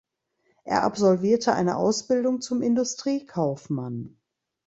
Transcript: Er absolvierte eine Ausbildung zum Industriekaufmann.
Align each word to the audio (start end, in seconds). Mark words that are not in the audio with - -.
Er 0.63 0.81
absolvierte 0.81 1.53
eine 1.53 1.77
Ausbildung 1.77 2.41
zum 2.41 2.63
Industriekaufmann. 2.63 4.17